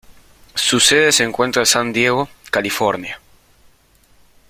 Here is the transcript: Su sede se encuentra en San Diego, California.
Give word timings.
Su 0.55 0.79
sede 0.79 1.11
se 1.11 1.23
encuentra 1.23 1.61
en 1.61 1.67
San 1.67 1.93
Diego, 1.93 2.27
California. 2.49 3.21